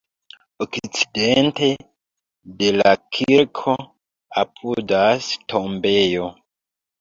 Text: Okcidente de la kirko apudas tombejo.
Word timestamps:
Okcidente 0.65 1.67
de 2.61 2.71
la 2.77 2.93
kirko 3.17 3.75
apudas 4.45 5.29
tombejo. 5.55 6.33